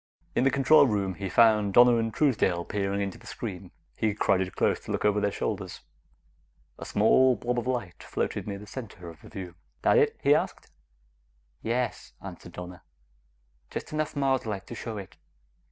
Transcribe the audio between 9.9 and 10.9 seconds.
it?" he asked.